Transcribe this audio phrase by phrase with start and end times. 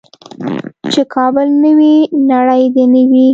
[0.93, 1.95] چې کابل نه وي
[2.31, 3.27] نړۍ دې نه وي.